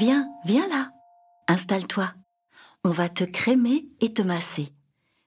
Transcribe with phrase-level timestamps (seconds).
[0.00, 0.90] Viens, viens là.
[1.46, 2.10] Installe-toi.
[2.84, 4.72] On va te crémer et te masser.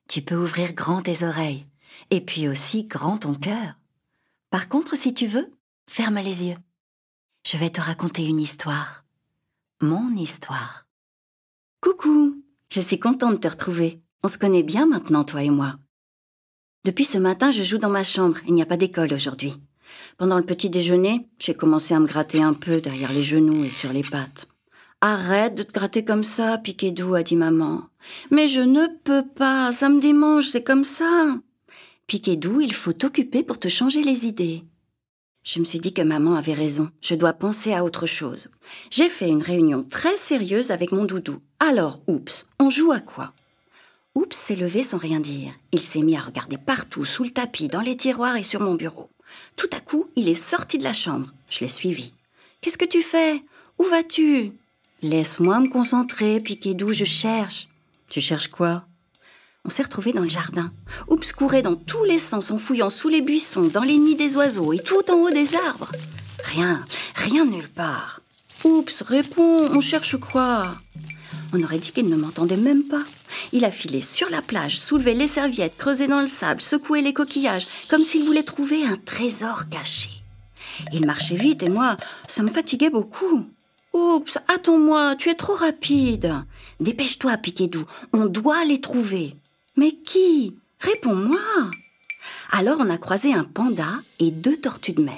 [0.10, 1.68] Tu peux ouvrir grand tes oreilles
[2.10, 3.76] et puis aussi grand ton cœur.
[4.50, 5.54] Par contre, si tu veux,
[5.86, 6.58] ferme les yeux.
[7.46, 9.06] Je vais te raconter une histoire.
[9.80, 10.88] Mon histoire.
[11.80, 14.02] Coucou, je suis contente de te retrouver.
[14.24, 15.76] On se connaît bien maintenant, toi et moi.
[16.84, 18.40] Depuis ce matin, je joue dans ma chambre.
[18.48, 19.54] Il n'y a pas d'école aujourd'hui.
[20.18, 23.70] Pendant le petit déjeuner, j'ai commencé à me gratter un peu derrière les genoux et
[23.70, 24.48] sur les pattes.
[25.06, 27.82] Arrête de te gratter comme ça, Piquet-Doux, a dit maman.
[28.32, 31.42] Mais je ne peux pas, ça me démange, c'est comme ça.
[32.08, 34.64] Piquet-Doux, il faut t'occuper pour te changer les idées.
[35.44, 38.48] Je me suis dit que maman avait raison, je dois penser à autre chose.
[38.92, 41.42] J'ai fait une réunion très sérieuse avec mon doudou.
[41.60, 43.34] Alors, oups, on joue à quoi?
[44.16, 45.52] Oups s'est levé sans rien dire.
[45.74, 48.76] Il s'est mis à regarder partout, sous le tapis, dans les tiroirs et sur mon
[48.76, 49.10] bureau.
[49.58, 51.34] Tout à coup, il est sorti de la chambre.
[51.50, 52.14] Je l'ai suivi.
[52.62, 53.44] Qu'est-ce que tu fais?
[53.78, 54.54] Où vas-tu?
[55.04, 57.68] Laisse-moi me concentrer, Piquet-Doux, je cherche.
[58.08, 58.86] Tu cherches quoi?
[59.66, 60.72] On s'est retrouvés dans le jardin.
[61.10, 64.38] Oups courait dans tous les sens en fouillant sous les buissons, dans les nids des
[64.38, 65.92] oiseaux et tout en haut des arbres.
[66.46, 68.22] Rien, rien nulle part.
[68.64, 70.74] Oups, réponds, on cherche quoi?
[71.52, 73.04] On aurait dit qu'il ne m'entendait même pas.
[73.52, 77.14] Il a filé sur la plage, soulevé les serviettes, creusé dans le sable, secoué les
[77.14, 80.12] coquillages, comme s'il voulait trouver un trésor caché.
[80.94, 83.46] Il marchait vite et moi, ça me fatiguait beaucoup.
[83.94, 86.34] Oups, attends-moi, tu es trop rapide.
[86.80, 89.36] Dépêche-toi, Piquet-Doux, on doit les trouver.
[89.78, 90.56] Mais qui?
[90.80, 91.40] Réponds-moi.
[92.52, 95.14] Alors on a croisé un panda et deux tortues de mer.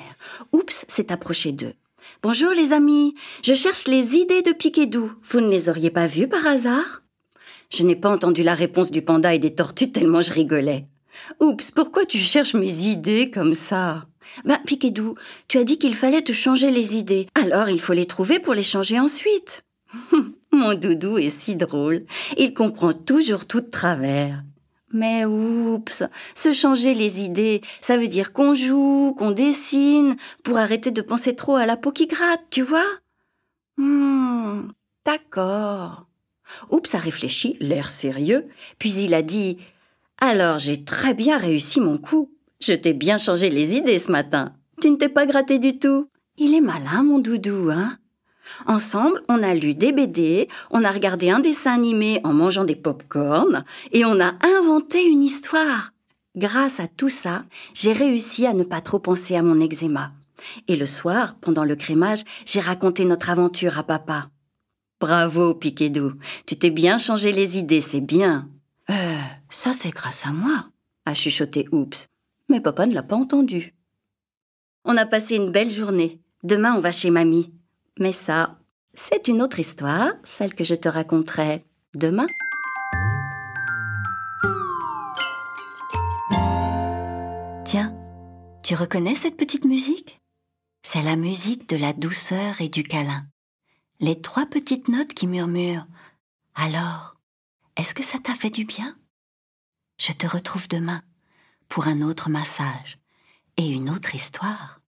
[0.51, 1.73] Oups s'est approché d'eux.
[2.21, 5.11] Bonjour les amis, je cherche les idées de Piquet-Doux.
[5.23, 7.03] Vous ne les auriez pas vues par hasard?
[7.69, 10.85] Je n'ai pas entendu la réponse du panda et des tortues tellement je rigolais.
[11.39, 14.05] Oups, pourquoi tu cherches mes idées comme ça?
[14.43, 15.15] Ben, Piquet-Doux,
[15.47, 17.27] tu as dit qu'il fallait te changer les idées.
[17.35, 19.63] Alors il faut les trouver pour les changer ensuite.
[20.51, 22.05] Mon doudou est si drôle.
[22.37, 24.43] Il comprend toujours tout de travers.
[24.91, 26.03] Mais oups,
[26.33, 31.35] se changer les idées, ça veut dire qu'on joue, qu'on dessine, pour arrêter de penser
[31.35, 32.85] trop à la peau qui gratte, tu vois?
[33.77, 34.69] Hmm,
[35.05, 36.05] d'accord.
[36.69, 38.47] Oups a réfléchi, l'air sérieux,
[38.79, 39.57] puis il a dit
[40.19, 42.31] Alors j'ai très bien réussi mon coup.
[42.59, 44.53] Je t'ai bien changé les idées ce matin.
[44.81, 46.09] Tu ne t'es pas gratté du tout.
[46.37, 47.97] Il est malin, mon doudou, hein
[48.67, 52.75] Ensemble, on a lu des BD, on a regardé un dessin animé en mangeant des
[52.75, 55.93] pop-corn et on a inventé une histoire.
[56.35, 60.11] Grâce à tout ça, j'ai réussi à ne pas trop penser à mon eczéma.
[60.67, 64.29] Et le soir, pendant le crémage, j'ai raconté notre aventure à papa.
[64.99, 66.13] Bravo, Piquedou.
[66.45, 68.49] Tu t'es bien changé les idées, c'est bien.
[68.89, 69.17] Euh,
[69.49, 70.69] ça c'est grâce à moi,
[71.05, 72.07] a chuchoté Oups.
[72.55, 73.75] Mais papa ne l'a pas entendu.
[74.85, 76.21] On a passé une belle journée.
[76.43, 77.53] Demain, on va chez mamie.
[77.99, 78.61] Mais ça,
[78.93, 82.27] c'est une autre histoire, celle que je te raconterai demain.
[87.65, 87.93] Tiens,
[88.63, 90.21] tu reconnais cette petite musique?
[90.81, 93.27] C'est la musique de la douceur et du câlin.
[93.99, 95.87] Les trois petites notes qui murmurent.
[96.53, 97.17] Alors,
[97.75, 98.95] est-ce que ça t'a fait du bien?
[99.99, 101.01] Je te retrouve demain
[101.69, 102.97] pour un autre massage
[103.57, 104.81] et une autre histoire.